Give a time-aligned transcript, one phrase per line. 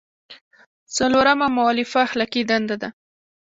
[0.95, 2.89] څلورمه مولفه اخلاقي دنده ده.